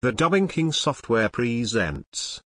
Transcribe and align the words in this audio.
The 0.00 0.12
Dubbing 0.12 0.46
King 0.46 0.70
software 0.70 1.28
presents. 1.28 2.40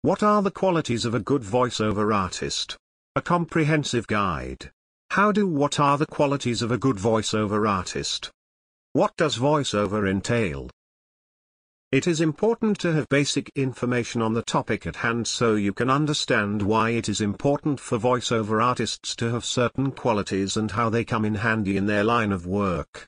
What 0.00 0.22
are 0.22 0.40
the 0.40 0.50
qualities 0.50 1.04
of 1.04 1.14
a 1.14 1.20
good 1.20 1.42
voiceover 1.42 2.14
artist? 2.14 2.74
A 3.14 3.20
comprehensive 3.20 4.06
guide. 4.06 4.70
How 5.10 5.30
do 5.30 5.46
what 5.46 5.78
are 5.78 5.98
the 5.98 6.06
qualities 6.06 6.62
of 6.62 6.72
a 6.72 6.78
good 6.78 6.96
voiceover 6.96 7.68
artist? 7.68 8.30
What 8.94 9.14
does 9.18 9.36
voiceover 9.36 10.10
entail? 10.10 10.70
It 11.92 12.06
is 12.06 12.22
important 12.22 12.80
to 12.80 12.94
have 12.94 13.10
basic 13.10 13.50
information 13.54 14.22
on 14.22 14.32
the 14.32 14.40
topic 14.40 14.86
at 14.86 14.96
hand 14.96 15.28
so 15.28 15.54
you 15.54 15.74
can 15.74 15.90
understand 15.90 16.62
why 16.62 16.90
it 16.90 17.10
is 17.10 17.20
important 17.20 17.78
for 17.78 17.98
voiceover 17.98 18.64
artists 18.64 19.14
to 19.16 19.30
have 19.32 19.44
certain 19.44 19.90
qualities 19.90 20.56
and 20.56 20.70
how 20.70 20.88
they 20.88 21.04
come 21.04 21.26
in 21.26 21.34
handy 21.34 21.76
in 21.76 21.84
their 21.84 22.04
line 22.04 22.32
of 22.32 22.46
work. 22.46 23.06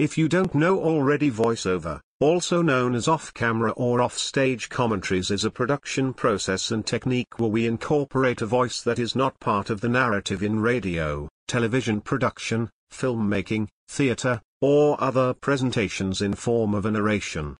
If 0.00 0.18
you 0.18 0.28
don't 0.28 0.52
know 0.52 0.80
already 0.80 1.30
voiceover, 1.30 2.00
also 2.18 2.62
known 2.62 2.94
as 2.94 3.08
off-camera 3.08 3.70
or 3.72 4.00
off-stage 4.00 4.70
commentaries 4.70 5.30
is 5.30 5.44
a 5.44 5.50
production 5.50 6.14
process 6.14 6.70
and 6.70 6.86
technique 6.86 7.38
where 7.38 7.50
we 7.50 7.66
incorporate 7.66 8.40
a 8.40 8.46
voice 8.46 8.80
that 8.80 8.98
is 8.98 9.14
not 9.14 9.38
part 9.38 9.68
of 9.68 9.82
the 9.82 9.88
narrative 9.88 10.42
in 10.42 10.60
radio, 10.60 11.28
television 11.46 12.00
production, 12.00 12.70
filmmaking, 12.90 13.68
theater, 13.88 14.40
or 14.62 14.98
other 14.98 15.34
presentations 15.34 16.22
in 16.22 16.32
form 16.32 16.74
of 16.74 16.86
a 16.86 16.90
narration. 16.90 17.56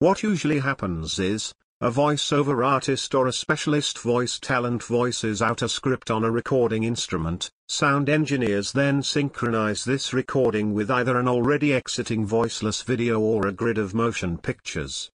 What 0.00 0.24
usually 0.24 0.58
happens 0.58 1.18
is, 1.20 1.54
a 1.80 1.92
voiceover 1.92 2.66
artist 2.66 3.14
or 3.14 3.28
a 3.28 3.32
specialist 3.32 4.00
voice 4.00 4.40
talent 4.40 4.82
voices 4.82 5.40
out 5.40 5.62
a 5.62 5.68
script 5.68 6.10
on 6.10 6.24
a 6.24 6.30
recording 6.30 6.82
instrument, 6.82 7.52
sound 7.68 8.08
engineers 8.08 8.72
then 8.72 9.00
synchronize 9.00 9.84
this 9.84 10.12
recording 10.12 10.74
with 10.74 10.90
either 10.90 11.16
an 11.16 11.28
already 11.28 11.72
exiting 11.72 12.26
voiceless 12.26 12.82
video 12.82 13.20
or 13.20 13.46
a 13.46 13.52
grid 13.52 13.78
of 13.78 13.94
motion 13.94 14.36
pictures. 14.36 15.08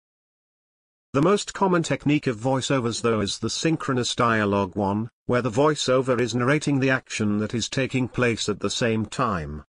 The 1.14 1.22
most 1.22 1.54
common 1.54 1.82
technique 1.82 2.26
of 2.26 2.36
voiceovers 2.36 3.00
though 3.00 3.22
is 3.22 3.38
the 3.38 3.48
synchronous 3.48 4.14
dialogue 4.14 4.76
one, 4.76 5.08
where 5.24 5.40
the 5.40 5.50
voiceover 5.50 6.20
is 6.20 6.34
narrating 6.34 6.78
the 6.78 6.90
action 6.90 7.38
that 7.38 7.54
is 7.54 7.70
taking 7.70 8.06
place 8.06 8.50
at 8.50 8.60
the 8.60 8.68
same 8.68 9.06
time. 9.06 9.64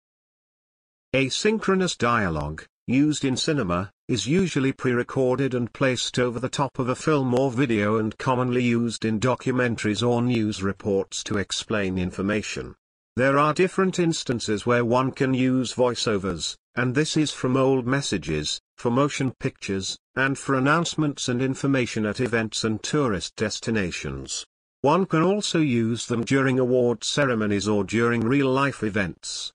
Asynchronous 1.12 1.98
dialogue, 1.98 2.64
used 2.86 3.24
in 3.24 3.36
cinema, 3.36 3.90
is 4.08 4.26
usually 4.26 4.70
pre-recorded 4.70 5.52
and 5.52 5.72
placed 5.72 6.16
over 6.16 6.38
the 6.38 6.48
top 6.48 6.78
of 6.78 6.88
a 6.88 6.94
film 6.94 7.34
or 7.34 7.50
video 7.50 7.96
and 7.96 8.16
commonly 8.18 8.62
used 8.62 9.04
in 9.04 9.18
documentaries 9.18 10.06
or 10.06 10.22
news 10.22 10.62
reports 10.62 11.24
to 11.24 11.38
explain 11.38 11.98
information. 11.98 12.74
There 13.16 13.36
are 13.36 13.52
different 13.52 13.98
instances 13.98 14.64
where 14.64 14.84
one 14.84 15.10
can 15.10 15.34
use 15.34 15.74
voiceovers, 15.74 16.54
and 16.76 16.94
this 16.94 17.16
is 17.16 17.32
from 17.32 17.56
old 17.56 17.84
messages, 17.84 18.60
for 18.76 18.90
motion 18.90 19.32
pictures, 19.40 19.98
and 20.14 20.38
for 20.38 20.54
announcements 20.54 21.28
and 21.28 21.42
information 21.42 22.06
at 22.06 22.20
events 22.20 22.62
and 22.62 22.80
tourist 22.82 23.34
destinations. 23.34 24.46
One 24.82 25.06
can 25.06 25.22
also 25.22 25.58
use 25.58 26.06
them 26.06 26.22
during 26.22 26.60
award 26.60 27.02
ceremonies 27.02 27.66
or 27.66 27.82
during 27.82 28.20
real-life 28.20 28.84
events. 28.84 29.52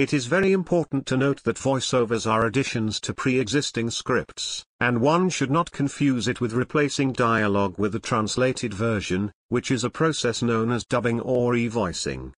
It 0.00 0.14
is 0.14 0.24
very 0.24 0.52
important 0.52 1.04
to 1.08 1.18
note 1.18 1.42
that 1.42 1.58
voiceovers 1.58 2.26
are 2.26 2.46
additions 2.46 3.00
to 3.00 3.12
pre-existing 3.12 3.90
scripts, 3.90 4.64
and 4.80 5.02
one 5.02 5.28
should 5.28 5.50
not 5.50 5.72
confuse 5.72 6.26
it 6.26 6.40
with 6.40 6.54
replacing 6.54 7.12
dialogue 7.12 7.74
with 7.76 7.94
a 7.94 7.98
translated 7.98 8.72
version, 8.72 9.30
which 9.50 9.70
is 9.70 9.84
a 9.84 9.90
process 9.90 10.40
known 10.40 10.72
as 10.72 10.86
dubbing 10.86 11.20
or 11.20 11.52
revoicing. 11.52 12.32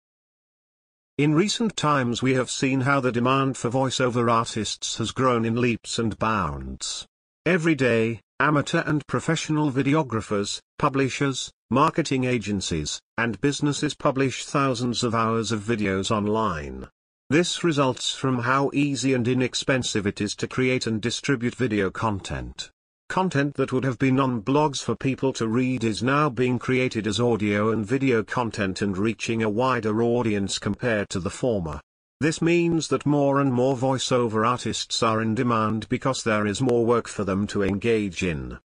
In 1.19 1.37
recent 1.37 1.77
times 1.77 2.21
we 2.21 2.35
have 2.35 2.51
seen 2.51 2.81
how 2.81 2.99
the 2.99 3.13
demand 3.13 3.57
for 3.57 3.71
voiceover 3.71 4.29
artists 4.29 4.97
has 4.97 5.13
grown 5.13 5.45
in 5.45 5.55
leaps 5.55 6.01
and 6.01 6.19
bounds. 6.19 7.07
Every 7.47 7.77
day, 7.77 8.23
amateur 8.41 8.83
and 8.87 9.07
professional 9.07 9.71
videographers, 9.71 10.61
publishers, 10.81 11.53
marketing 11.71 12.25
agencies, 12.25 13.01
and 13.17 13.41
businesses 13.41 13.95
publish 13.95 14.47
thousands 14.47 15.05
of 15.05 15.15
hours 15.15 15.53
of 15.53 15.61
videos 15.61 16.11
online. 16.11 16.89
This 17.33 17.65
results 17.65 18.15
from 18.15 18.41
how 18.41 18.71
easy 18.75 19.15
and 19.15 19.27
inexpensive 19.27 20.07
it 20.07 20.21
is 20.21 20.37
to 20.37 20.47
create 20.47 20.87
and 20.87 21.01
distribute 21.01 21.55
video 21.55 21.91
content. 21.91 22.71
Content 23.09 23.55
that 23.55 23.73
would 23.73 23.85
have 23.85 23.99
been 23.99 24.21
on 24.21 24.43
blogs 24.43 24.85
for 24.85 24.95
people 24.95 25.33
to 25.33 25.49
read 25.49 25.83
is 25.83 26.03
now 26.03 26.29
being 26.29 26.59
created 26.59 27.07
as 27.07 27.19
audio 27.19 27.71
and 27.71 27.87
video 27.87 28.23
content 28.23 28.83
and 28.83 28.99
reaching 28.99 29.43
a 29.43 29.49
wider 29.49 30.03
audience 30.03 30.59
compared 30.59 31.09
to 31.09 31.21
the 31.21 31.31
former. 31.31 31.81
This 32.21 32.43
means 32.43 32.89
that 32.89 33.07
more 33.07 33.41
and 33.41 33.51
more 33.51 33.79
voiceover 33.79 34.47
artists 34.47 35.03
are 35.03 35.23
in 35.23 35.35
demand 35.35 35.89
because 35.89 36.23
there 36.23 36.47
is 36.47 36.61
more 36.61 36.85
work 36.85 37.09
for 37.09 37.25
them 37.25 37.47
to 37.47 37.63
engage 37.63 38.23
in. 38.23 38.59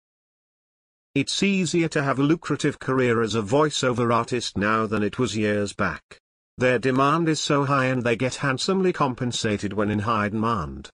It's 1.14 1.44
easier 1.44 1.90
to 1.90 2.02
have 2.02 2.18
a 2.18 2.24
lucrative 2.24 2.80
career 2.80 3.22
as 3.22 3.36
a 3.36 3.44
voiceover 3.44 4.12
artist 4.12 4.58
now 4.58 4.88
than 4.88 5.04
it 5.04 5.20
was 5.20 5.38
years 5.38 5.72
back. 5.74 6.20
Their 6.58 6.80
demand 6.80 7.28
is 7.28 7.42
so 7.42 7.66
high 7.66 7.88
and 7.88 8.04
they 8.04 8.16
get 8.16 8.36
handsomely 8.36 8.94
compensated 8.94 9.74
when 9.74 9.92
in 9.92 10.00
high 10.00 10.30
demand. 10.30 10.90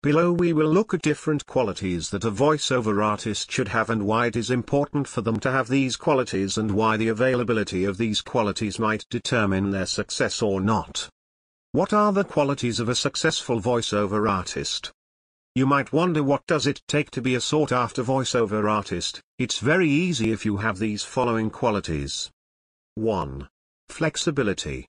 Below 0.00 0.32
we 0.32 0.52
will 0.52 0.68
look 0.68 0.94
at 0.94 1.02
different 1.02 1.44
qualities 1.46 2.10
that 2.10 2.24
a 2.24 2.30
voiceover 2.30 3.04
artist 3.04 3.50
should 3.50 3.68
have 3.68 3.90
and 3.90 4.06
why 4.06 4.26
it 4.26 4.36
is 4.36 4.50
important 4.50 5.08
for 5.08 5.20
them 5.20 5.40
to 5.40 5.50
have 5.50 5.68
these 5.68 5.96
qualities 5.96 6.56
and 6.56 6.70
why 6.70 6.96
the 6.96 7.08
availability 7.08 7.84
of 7.84 7.98
these 7.98 8.20
qualities 8.20 8.78
might 8.78 9.04
determine 9.10 9.70
their 9.70 9.86
success 9.86 10.40
or 10.40 10.60
not. 10.60 11.08
What 11.72 11.92
are 11.92 12.12
the 12.12 12.24
qualities 12.24 12.78
of 12.78 12.88
a 12.88 12.94
successful 12.94 13.60
voiceover 13.60 14.30
artist? 14.30 14.92
You 15.54 15.66
might 15.66 15.92
wonder 15.92 16.22
what 16.22 16.46
does 16.46 16.66
it 16.66 16.82
take 16.86 17.10
to 17.12 17.20
be 17.20 17.34
a 17.34 17.40
sought 17.40 17.72
after 17.72 18.04
voiceover 18.04 18.70
artist, 18.70 19.20
it's 19.38 19.58
very 19.58 19.88
easy 19.88 20.30
if 20.30 20.44
you 20.44 20.58
have 20.58 20.78
these 20.78 21.02
following 21.02 21.50
qualities. 21.50 22.30
1. 22.94 23.48
Flexibility. 23.88 24.86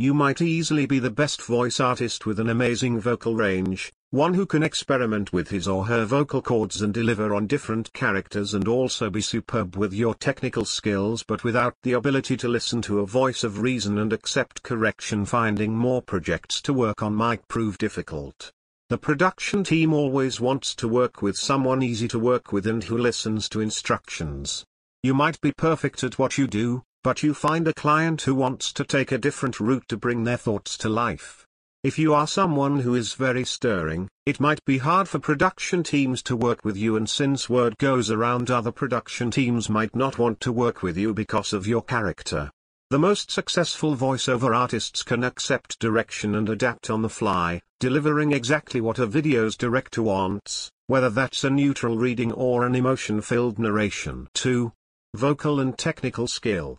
You 0.00 0.14
might 0.14 0.40
easily 0.40 0.86
be 0.86 0.98
the 0.98 1.10
best 1.10 1.42
voice 1.42 1.78
artist 1.78 2.24
with 2.24 2.40
an 2.40 2.48
amazing 2.48 2.98
vocal 3.00 3.36
range, 3.36 3.92
one 4.08 4.32
who 4.32 4.46
can 4.46 4.62
experiment 4.62 5.30
with 5.30 5.50
his 5.50 5.68
or 5.68 5.88
her 5.88 6.06
vocal 6.06 6.40
cords 6.40 6.80
and 6.80 6.94
deliver 6.94 7.34
on 7.34 7.46
different 7.46 7.92
characters 7.92 8.54
and 8.54 8.66
also 8.66 9.10
be 9.10 9.20
superb 9.20 9.76
with 9.76 9.92
your 9.92 10.14
technical 10.14 10.64
skills 10.64 11.22
but 11.22 11.44
without 11.44 11.74
the 11.82 11.92
ability 11.92 12.38
to 12.38 12.48
listen 12.48 12.80
to 12.80 13.00
a 13.00 13.06
voice 13.06 13.44
of 13.44 13.60
reason 13.60 13.98
and 13.98 14.14
accept 14.14 14.62
correction 14.62 15.26
finding 15.26 15.76
more 15.76 16.00
projects 16.00 16.62
to 16.62 16.72
work 16.72 17.02
on 17.02 17.14
might 17.14 17.46
prove 17.46 17.76
difficult. 17.76 18.50
The 18.88 18.96
production 18.96 19.64
team 19.64 19.92
always 19.92 20.40
wants 20.40 20.74
to 20.76 20.88
work 20.88 21.20
with 21.20 21.36
someone 21.36 21.82
easy 21.82 22.08
to 22.08 22.18
work 22.18 22.52
with 22.52 22.66
and 22.66 22.82
who 22.82 22.96
listens 22.96 23.50
to 23.50 23.60
instructions. 23.60 24.64
You 25.02 25.12
might 25.12 25.38
be 25.42 25.52
perfect 25.52 26.02
at 26.04 26.18
what 26.18 26.38
you 26.38 26.46
do, 26.46 26.84
but 27.02 27.22
you 27.22 27.32
find 27.32 27.66
a 27.66 27.74
client 27.74 28.22
who 28.22 28.34
wants 28.34 28.72
to 28.74 28.84
take 28.84 29.10
a 29.10 29.18
different 29.18 29.58
route 29.58 29.88
to 29.88 29.96
bring 29.96 30.24
their 30.24 30.36
thoughts 30.36 30.76
to 30.76 30.88
life. 30.88 31.46
If 31.82 31.98
you 31.98 32.12
are 32.12 32.26
someone 32.26 32.80
who 32.80 32.94
is 32.94 33.14
very 33.14 33.44
stirring, 33.44 34.08
it 34.26 34.38
might 34.38 34.62
be 34.66 34.76
hard 34.76 35.08
for 35.08 35.18
production 35.18 35.82
teams 35.82 36.22
to 36.24 36.36
work 36.36 36.62
with 36.62 36.76
you 36.76 36.96
and 36.96 37.08
since 37.08 37.48
word 37.48 37.78
goes 37.78 38.10
around 38.10 38.50
other 38.50 38.70
production 38.70 39.30
teams 39.30 39.70
might 39.70 39.96
not 39.96 40.18
want 40.18 40.40
to 40.40 40.52
work 40.52 40.82
with 40.82 40.98
you 40.98 41.14
because 41.14 41.54
of 41.54 41.66
your 41.66 41.82
character. 41.82 42.50
The 42.90 42.98
most 42.98 43.30
successful 43.30 43.96
voiceover 43.96 44.54
artists 44.54 45.02
can 45.02 45.24
accept 45.24 45.78
direction 45.78 46.34
and 46.34 46.50
adapt 46.50 46.90
on 46.90 47.00
the 47.00 47.08
fly, 47.08 47.62
delivering 47.78 48.32
exactly 48.32 48.82
what 48.82 48.98
a 48.98 49.06
video's 49.06 49.56
director 49.56 50.02
wants, 50.02 50.70
whether 50.86 51.08
that's 51.08 51.44
a 51.44 51.50
neutral 51.50 51.96
reading 51.96 52.30
or 52.32 52.66
an 52.66 52.74
emotion-filled 52.74 53.58
narration. 53.58 54.28
2. 54.34 54.70
Vocal 55.14 55.60
and 55.60 55.78
technical 55.78 56.26
skill. 56.26 56.78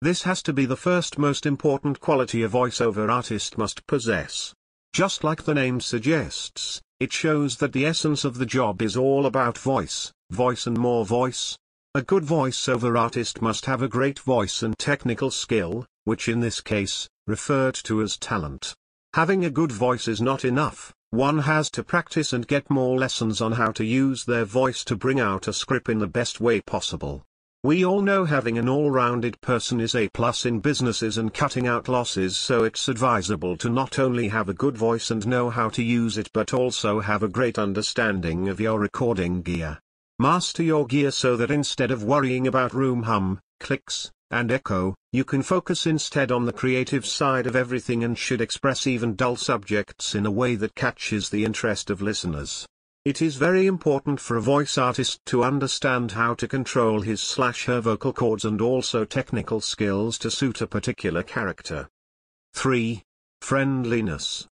This 0.00 0.22
has 0.22 0.44
to 0.44 0.52
be 0.52 0.64
the 0.64 0.76
first 0.76 1.18
most 1.18 1.44
important 1.44 1.98
quality 1.98 2.44
a 2.44 2.48
voiceover 2.48 3.10
artist 3.10 3.58
must 3.58 3.84
possess. 3.88 4.54
Just 4.92 5.24
like 5.24 5.42
the 5.42 5.54
name 5.54 5.80
suggests, 5.80 6.80
it 7.00 7.12
shows 7.12 7.56
that 7.56 7.72
the 7.72 7.84
essence 7.84 8.24
of 8.24 8.38
the 8.38 8.46
job 8.46 8.80
is 8.80 8.96
all 8.96 9.26
about 9.26 9.58
voice, 9.58 10.12
voice 10.30 10.68
and 10.68 10.78
more 10.78 11.04
voice. 11.04 11.58
A 11.96 12.02
good 12.02 12.22
voiceover 12.22 12.96
artist 12.96 13.42
must 13.42 13.66
have 13.66 13.82
a 13.82 13.88
great 13.88 14.20
voice 14.20 14.62
and 14.62 14.78
technical 14.78 15.32
skill, 15.32 15.84
which 16.04 16.28
in 16.28 16.38
this 16.38 16.60
case, 16.60 17.08
referred 17.26 17.74
to 17.74 18.00
as 18.00 18.16
talent. 18.16 18.74
Having 19.14 19.44
a 19.44 19.50
good 19.50 19.72
voice 19.72 20.06
is 20.06 20.20
not 20.20 20.44
enough, 20.44 20.94
one 21.10 21.40
has 21.40 21.70
to 21.72 21.82
practice 21.82 22.32
and 22.32 22.46
get 22.46 22.70
more 22.70 22.96
lessons 22.96 23.40
on 23.40 23.52
how 23.52 23.72
to 23.72 23.84
use 23.84 24.26
their 24.26 24.44
voice 24.44 24.84
to 24.84 24.94
bring 24.94 25.18
out 25.18 25.48
a 25.48 25.52
script 25.52 25.88
in 25.88 25.98
the 25.98 26.06
best 26.06 26.40
way 26.40 26.60
possible. 26.60 27.24
We 27.64 27.84
all 27.84 28.02
know 28.02 28.24
having 28.24 28.56
an 28.56 28.68
all-rounded 28.68 29.40
person 29.40 29.80
is 29.80 29.96
a 29.96 30.08
plus 30.10 30.46
in 30.46 30.60
businesses 30.60 31.18
and 31.18 31.34
cutting 31.34 31.66
out 31.66 31.88
losses 31.88 32.36
so 32.36 32.62
it's 32.62 32.86
advisable 32.86 33.56
to 33.56 33.68
not 33.68 33.98
only 33.98 34.28
have 34.28 34.48
a 34.48 34.54
good 34.54 34.76
voice 34.76 35.10
and 35.10 35.26
know 35.26 35.50
how 35.50 35.68
to 35.70 35.82
use 35.82 36.18
it 36.18 36.30
but 36.32 36.54
also 36.54 37.00
have 37.00 37.24
a 37.24 37.28
great 37.28 37.58
understanding 37.58 38.48
of 38.48 38.60
your 38.60 38.78
recording 38.78 39.42
gear. 39.42 39.80
Master 40.20 40.62
your 40.62 40.86
gear 40.86 41.10
so 41.10 41.36
that 41.36 41.50
instead 41.50 41.90
of 41.90 42.04
worrying 42.04 42.46
about 42.46 42.74
room 42.74 43.02
hum, 43.02 43.40
clicks, 43.58 44.12
and 44.30 44.52
echo, 44.52 44.94
you 45.10 45.24
can 45.24 45.42
focus 45.42 45.84
instead 45.84 46.30
on 46.30 46.44
the 46.44 46.52
creative 46.52 47.04
side 47.04 47.48
of 47.48 47.56
everything 47.56 48.04
and 48.04 48.16
should 48.16 48.40
express 48.40 48.86
even 48.86 49.16
dull 49.16 49.34
subjects 49.34 50.14
in 50.14 50.26
a 50.26 50.30
way 50.30 50.54
that 50.54 50.76
catches 50.76 51.28
the 51.28 51.44
interest 51.44 51.90
of 51.90 52.00
listeners. 52.02 52.68
It 53.08 53.22
is 53.22 53.36
very 53.36 53.66
important 53.66 54.20
for 54.20 54.36
a 54.36 54.42
voice 54.42 54.76
artist 54.76 55.24
to 55.24 55.42
understand 55.42 56.12
how 56.12 56.34
to 56.34 56.46
control 56.46 57.00
his 57.00 57.22
slash 57.22 57.64
her 57.64 57.80
vocal 57.80 58.12
cords 58.12 58.44
and 58.44 58.60
also 58.60 59.06
technical 59.06 59.62
skills 59.62 60.18
to 60.18 60.30
suit 60.30 60.60
a 60.60 60.66
particular 60.66 61.22
character. 61.22 61.88
3. 62.52 63.02
Friendliness. 63.40 64.46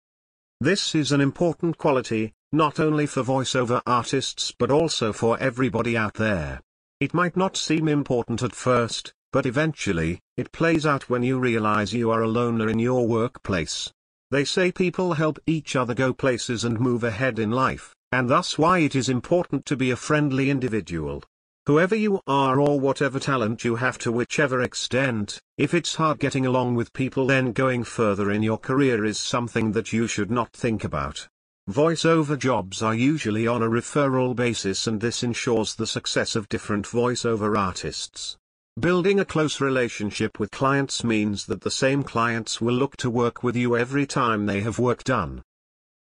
This 0.62 0.96
is 0.96 1.12
an 1.12 1.20
important 1.20 1.78
quality, 1.78 2.32
not 2.54 2.80
only 2.80 3.06
for 3.06 3.24
voiceover 3.24 3.82
artists 3.86 4.54
but 4.58 4.72
also 4.72 5.12
for 5.12 5.38
everybody 5.40 5.98
out 5.98 6.14
there. 6.14 6.62
It 7.02 7.14
might 7.14 7.36
not 7.36 7.58
seem 7.58 7.90
important 7.90 8.42
at 8.42 8.56
first, 8.56 9.12
but 9.34 9.46
eventually, 9.46 10.22
it 10.38 10.54
plays 10.54 10.86
out 10.86 11.10
when 11.10 11.24
you 11.24 11.40
realize 11.40 11.94
you 11.94 12.10
are 12.10 12.22
a 12.22 12.30
loner 12.30 12.70
in 12.70 12.80
your 12.80 13.06
workplace. 13.06 13.92
They 14.32 14.46
say 14.46 14.72
people 14.72 15.12
help 15.12 15.40
each 15.46 15.76
other 15.76 15.94
go 15.94 16.14
places 16.14 16.64
and 16.64 16.80
move 16.80 17.04
ahead 17.04 17.38
in 17.38 17.52
life, 17.52 17.94
and 18.16 18.30
thus 18.30 18.58
why 18.58 18.80
it 18.80 18.96
is 18.96 19.10
important 19.10 19.66
to 19.66 19.76
be 19.76 19.92
a 19.92 19.96
friendly 19.98 20.50
individual. 20.50 21.22
Whoever 21.66 21.96
you 21.96 22.22
are 22.28 22.62
or 22.62 22.80
whatever 22.80 23.20
talent 23.20 23.66
you 23.66 23.76
have 23.76 23.98
to 24.00 24.12
whichever 24.12 24.62
extent, 24.62 25.42
if 25.58 25.74
it's 25.74 25.96
hard 25.96 26.20
getting 26.20 26.46
along 26.46 26.76
with 26.76 26.94
people 26.94 27.28
then 27.28 27.52
going 27.52 27.84
further 27.84 28.32
in 28.32 28.42
your 28.42 28.58
career 28.58 29.04
is 29.04 29.20
something 29.20 29.74
that 29.74 29.92
you 29.92 30.08
should 30.08 30.32
not 30.32 30.54
think 30.54 30.86
about. 30.86 31.28
Voiceover 31.70 32.40
jobs 32.40 32.82
are 32.82 32.96
usually 32.96 33.48
on 33.48 33.62
a 33.62 33.68
referral 33.68 34.34
basis 34.34 34.88
and 34.88 35.02
this 35.02 35.22
ensures 35.22 35.76
the 35.76 35.88
success 35.88 36.38
of 36.38 36.48
different 36.48 36.86
voiceover 36.86 37.58
artists. 37.58 38.38
Building 38.80 39.20
a 39.20 39.26
close 39.26 39.60
relationship 39.60 40.40
with 40.40 40.52
clients 40.52 41.04
means 41.04 41.48
that 41.48 41.62
the 41.62 41.72
same 41.72 42.02
clients 42.02 42.62
will 42.62 42.76
look 42.76 42.96
to 42.98 43.10
work 43.10 43.44
with 43.44 43.58
you 43.58 43.76
every 43.76 44.06
time 44.06 44.46
they 44.46 44.62
have 44.62 44.80
work 44.80 45.04
done. 45.04 45.42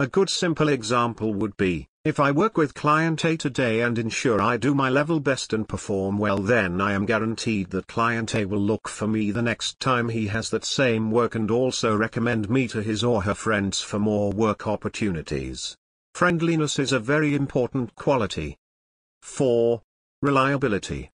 A 0.00 0.06
good 0.06 0.30
simple 0.30 0.68
example 0.68 1.34
would 1.34 1.56
be, 1.56 1.88
if 2.04 2.20
I 2.20 2.30
work 2.30 2.56
with 2.56 2.72
client 2.72 3.24
A 3.24 3.36
today 3.36 3.80
and 3.80 3.98
ensure 3.98 4.40
I 4.40 4.56
do 4.56 4.72
my 4.72 4.88
level 4.88 5.18
best 5.18 5.52
and 5.52 5.68
perform 5.68 6.18
well 6.18 6.38
then 6.38 6.80
I 6.80 6.92
am 6.92 7.04
guaranteed 7.04 7.70
that 7.70 7.88
client 7.88 8.32
A 8.36 8.44
will 8.44 8.60
look 8.60 8.86
for 8.86 9.08
me 9.08 9.32
the 9.32 9.42
next 9.42 9.80
time 9.80 10.08
he 10.08 10.28
has 10.28 10.50
that 10.50 10.64
same 10.64 11.10
work 11.10 11.34
and 11.34 11.50
also 11.50 11.96
recommend 11.96 12.48
me 12.48 12.68
to 12.68 12.80
his 12.80 13.02
or 13.02 13.22
her 13.22 13.34
friends 13.34 13.80
for 13.80 13.98
more 13.98 14.30
work 14.30 14.68
opportunities. 14.68 15.76
Friendliness 16.14 16.78
is 16.78 16.92
a 16.92 17.00
very 17.00 17.34
important 17.34 17.92
quality. 17.96 18.56
4. 19.22 19.82
Reliability. 20.22 21.10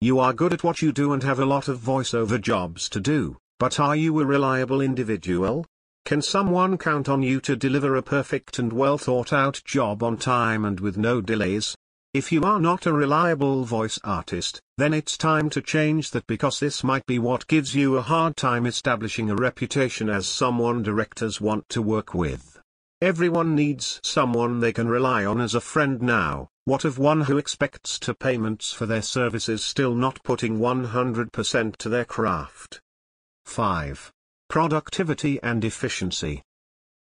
You 0.00 0.18
are 0.18 0.32
good 0.32 0.54
at 0.54 0.64
what 0.64 0.80
you 0.80 0.92
do 0.92 1.12
and 1.12 1.22
have 1.22 1.40
a 1.40 1.44
lot 1.44 1.68
of 1.68 1.78
voiceover 1.78 2.40
jobs 2.40 2.88
to 2.88 3.00
do, 3.00 3.36
but 3.58 3.78
are 3.78 3.94
you 3.94 4.18
a 4.18 4.24
reliable 4.24 4.80
individual? 4.80 5.66
Can 6.04 6.20
someone 6.20 6.76
count 6.76 7.08
on 7.08 7.22
you 7.22 7.40
to 7.40 7.56
deliver 7.56 7.96
a 7.96 8.02
perfect 8.02 8.58
and 8.58 8.74
well 8.74 8.98
thought 8.98 9.32
out 9.32 9.62
job 9.64 10.02
on 10.02 10.18
time 10.18 10.66
and 10.66 10.78
with 10.78 10.98
no 10.98 11.22
delays? 11.22 11.74
If 12.12 12.30
you 12.30 12.42
are 12.42 12.60
not 12.60 12.84
a 12.84 12.92
reliable 12.92 13.64
voice 13.64 13.98
artist, 14.04 14.60
then 14.76 14.92
it's 14.92 15.16
time 15.16 15.48
to 15.48 15.62
change 15.62 16.10
that 16.10 16.26
because 16.26 16.60
this 16.60 16.84
might 16.84 17.06
be 17.06 17.18
what 17.18 17.46
gives 17.46 17.74
you 17.74 17.96
a 17.96 18.02
hard 18.02 18.36
time 18.36 18.66
establishing 18.66 19.30
a 19.30 19.34
reputation 19.34 20.10
as 20.10 20.28
someone 20.28 20.82
directors 20.82 21.40
want 21.40 21.70
to 21.70 21.80
work 21.80 22.12
with. 22.12 22.60
Everyone 23.00 23.54
needs 23.54 23.98
someone 24.04 24.60
they 24.60 24.74
can 24.74 24.88
rely 24.88 25.24
on 25.24 25.40
as 25.40 25.54
a 25.54 25.60
friend 25.60 26.02
now, 26.02 26.48
what 26.66 26.84
of 26.84 26.98
one 26.98 27.22
who 27.22 27.38
expects 27.38 27.98
to 28.00 28.12
payments 28.12 28.74
for 28.74 28.84
their 28.84 29.02
services 29.02 29.64
still 29.64 29.94
not 29.94 30.22
putting 30.22 30.58
100% 30.58 31.76
to 31.76 31.88
their 31.88 32.04
craft? 32.04 32.82
5. 33.46 34.12
Productivity 34.48 35.42
and 35.42 35.64
efficiency. 35.64 36.42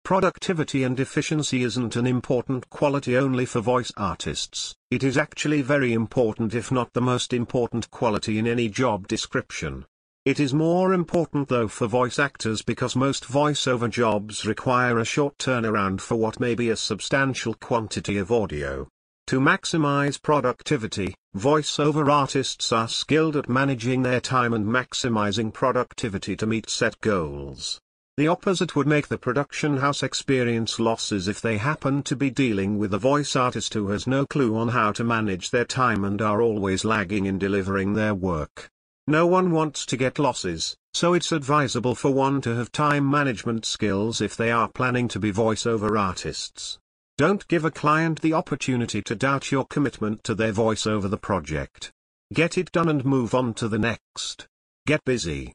Productivity 0.04 0.82
and 0.82 0.98
efficiency 0.98 1.62
isn't 1.62 1.96
an 1.96 2.06
important 2.06 2.68
quality 2.70 3.16
only 3.16 3.44
for 3.44 3.60
voice 3.60 3.92
artists, 3.96 4.74
it 4.90 5.04
is 5.04 5.16
actually 5.16 5.62
very 5.62 5.92
important 5.92 6.54
if 6.54 6.72
not 6.72 6.92
the 6.92 7.00
most 7.00 7.32
important 7.32 7.90
quality 7.90 8.38
in 8.38 8.46
any 8.46 8.68
job 8.68 9.06
description. 9.06 9.84
It 10.24 10.40
is 10.40 10.54
more 10.54 10.92
important 10.92 11.48
though 11.48 11.68
for 11.68 11.86
voice 11.86 12.18
actors 12.18 12.62
because 12.62 12.94
most 12.94 13.24
voiceover 13.24 13.90
jobs 13.90 14.46
require 14.46 14.98
a 14.98 15.04
short 15.04 15.36
turnaround 15.38 16.00
for 16.00 16.16
what 16.16 16.40
may 16.40 16.54
be 16.54 16.70
a 16.70 16.76
substantial 16.76 17.54
quantity 17.54 18.18
of 18.18 18.32
audio. 18.32 18.88
To 19.28 19.40
maximize 19.40 20.20
productivity, 20.20 21.14
voiceover 21.34 22.10
artists 22.10 22.72
are 22.72 22.88
skilled 22.88 23.36
at 23.36 23.48
managing 23.48 24.02
their 24.02 24.20
time 24.20 24.52
and 24.52 24.66
maximizing 24.66 25.52
productivity 25.52 26.36
to 26.36 26.46
meet 26.46 26.68
set 26.68 27.00
goals. 27.00 27.80
The 28.18 28.28
opposite 28.28 28.76
would 28.76 28.86
make 28.86 29.08
the 29.08 29.16
production 29.16 29.78
house 29.78 30.02
experience 30.02 30.78
losses 30.78 31.28
if 31.28 31.40
they 31.40 31.56
happen 31.56 32.02
to 32.02 32.14
be 32.14 32.28
dealing 32.28 32.76
with 32.76 32.92
a 32.92 32.98
voice 32.98 33.34
artist 33.34 33.72
who 33.72 33.88
has 33.88 34.06
no 34.06 34.26
clue 34.26 34.54
on 34.54 34.68
how 34.68 34.92
to 34.92 35.02
manage 35.02 35.50
their 35.50 35.64
time 35.64 36.04
and 36.04 36.20
are 36.20 36.42
always 36.42 36.84
lagging 36.84 37.24
in 37.24 37.38
delivering 37.38 37.94
their 37.94 38.14
work. 38.14 38.68
No 39.06 39.26
one 39.26 39.50
wants 39.50 39.86
to 39.86 39.96
get 39.96 40.18
losses, 40.18 40.76
so 40.92 41.14
it's 41.14 41.32
advisable 41.32 41.94
for 41.94 42.10
one 42.10 42.42
to 42.42 42.54
have 42.54 42.70
time 42.70 43.10
management 43.10 43.64
skills 43.64 44.20
if 44.20 44.36
they 44.36 44.50
are 44.50 44.68
planning 44.68 45.08
to 45.08 45.18
be 45.18 45.32
voiceover 45.32 45.98
artists. 45.98 46.78
Don't 47.18 47.46
give 47.48 47.64
a 47.64 47.70
client 47.70 48.22
the 48.22 48.32
opportunity 48.32 49.02
to 49.02 49.14
doubt 49.14 49.52
your 49.52 49.66
commitment 49.66 50.24
to 50.24 50.34
their 50.34 50.52
voice 50.52 50.86
over 50.86 51.08
the 51.08 51.18
project. 51.18 51.92
Get 52.32 52.56
it 52.56 52.72
done 52.72 52.88
and 52.88 53.04
move 53.04 53.34
on 53.34 53.52
to 53.54 53.68
the 53.68 53.78
next. 53.78 54.46
Get 54.86 55.04
busy. 55.04 55.52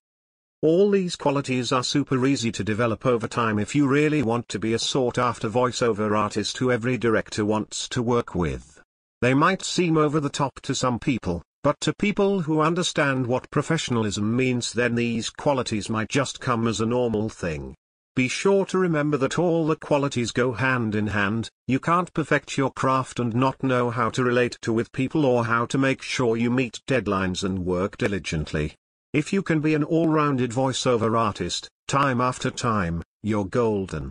All 0.61 0.91
these 0.91 1.15
qualities 1.15 1.71
are 1.71 1.83
super 1.83 2.25
easy 2.25 2.51
to 2.51 2.63
develop 2.63 3.05
over 3.05 3.27
time 3.27 3.57
if 3.57 3.75
you 3.75 3.87
really 3.87 4.21
want 4.21 4.47
to 4.49 4.59
be 4.59 4.73
a 4.73 4.79
sought 4.79 5.17
after 5.17 5.49
voiceover 5.49 6.15
artist 6.15 6.57
who 6.57 6.71
every 6.71 6.97
director 6.97 7.43
wants 7.43 7.89
to 7.89 8.03
work 8.03 8.35
with. 8.35 8.79
They 9.21 9.33
might 9.33 9.63
seem 9.63 9.97
over 9.97 10.19
the 10.19 10.29
top 10.29 10.61
to 10.61 10.75
some 10.75 10.99
people, 10.99 11.41
but 11.63 11.79
to 11.81 11.93
people 11.93 12.41
who 12.41 12.61
understand 12.61 13.25
what 13.25 13.49
professionalism 13.49 14.35
means 14.35 14.73
then 14.73 14.93
these 14.93 15.31
qualities 15.31 15.89
might 15.89 16.09
just 16.09 16.39
come 16.39 16.67
as 16.67 16.81
a 16.81 16.85
normal 16.85 17.29
thing. 17.29 17.75
Be 18.17 18.27
sure 18.27 18.65
to 18.65 18.79
remember 18.79 19.15
that 19.17 19.37
all 19.37 19.67
the 19.67 19.75
qualities 19.75 20.31
go 20.31 20.53
hand 20.53 20.95
in 20.95 21.05
hand, 21.05 21.51
you 21.67 21.79
can't 21.79 22.11
perfect 22.15 22.57
your 22.57 22.71
craft 22.71 23.19
and 23.19 23.35
not 23.35 23.61
know 23.61 23.91
how 23.91 24.09
to 24.09 24.23
relate 24.23 24.57
to 24.63 24.73
with 24.73 24.91
people 24.91 25.23
or 25.23 25.45
how 25.45 25.67
to 25.67 25.77
make 25.77 26.01
sure 26.01 26.35
you 26.35 26.49
meet 26.49 26.81
deadlines 26.87 27.43
and 27.43 27.63
work 27.63 27.95
diligently. 27.95 28.73
If 29.13 29.31
you 29.31 29.43
can 29.43 29.59
be 29.59 29.75
an 29.75 29.83
all-rounded 29.83 30.49
voiceover 30.49 31.15
artist, 31.15 31.69
time 31.87 32.19
after 32.19 32.49
time, 32.49 33.03
you're 33.21 33.45
golden. 33.45 34.05